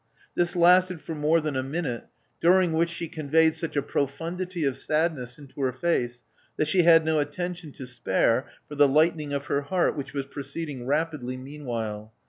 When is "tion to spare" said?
7.53-8.49